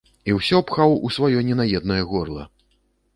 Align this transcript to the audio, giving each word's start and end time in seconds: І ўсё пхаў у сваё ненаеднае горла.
І 0.31 0.33
ўсё 0.37 0.61
пхаў 0.69 0.95
у 1.09 1.11
сваё 1.17 1.43
ненаеднае 1.49 1.99
горла. 2.15 2.47